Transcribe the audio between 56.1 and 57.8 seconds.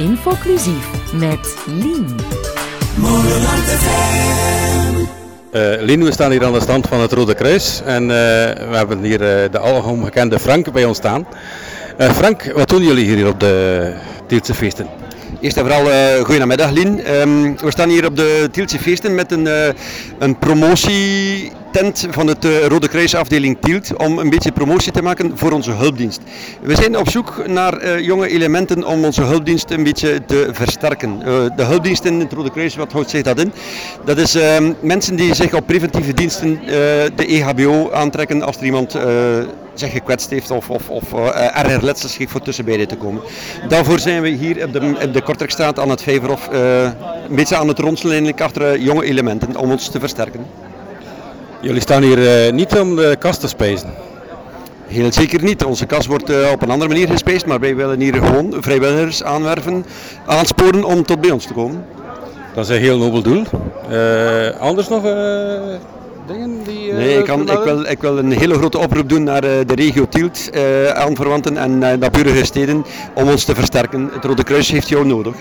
uh, op een andere manier gespeeld, maar wij